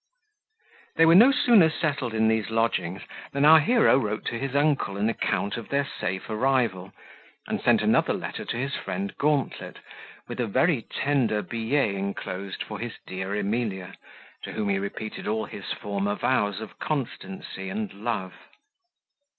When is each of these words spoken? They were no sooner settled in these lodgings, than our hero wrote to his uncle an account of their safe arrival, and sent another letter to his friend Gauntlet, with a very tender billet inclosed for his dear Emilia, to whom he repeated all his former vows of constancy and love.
They 0.95 1.05
were 1.05 1.13
no 1.13 1.31
sooner 1.31 1.69
settled 1.69 2.15
in 2.15 2.27
these 2.27 2.49
lodgings, 2.49 3.03
than 3.33 3.45
our 3.45 3.59
hero 3.59 3.99
wrote 3.99 4.25
to 4.29 4.39
his 4.39 4.55
uncle 4.55 4.97
an 4.97 5.07
account 5.09 5.57
of 5.57 5.69
their 5.69 5.85
safe 5.85 6.27
arrival, 6.27 6.91
and 7.45 7.61
sent 7.61 7.83
another 7.83 8.11
letter 8.13 8.43
to 8.43 8.57
his 8.57 8.73
friend 8.73 9.15
Gauntlet, 9.19 9.77
with 10.27 10.39
a 10.39 10.47
very 10.47 10.87
tender 10.89 11.43
billet 11.43 11.93
inclosed 11.93 12.63
for 12.63 12.79
his 12.79 12.93
dear 13.05 13.35
Emilia, 13.35 13.93
to 14.41 14.53
whom 14.53 14.69
he 14.69 14.79
repeated 14.79 15.27
all 15.27 15.45
his 15.45 15.71
former 15.71 16.15
vows 16.15 16.61
of 16.61 16.79
constancy 16.79 17.69
and 17.69 17.93
love. 17.93 18.33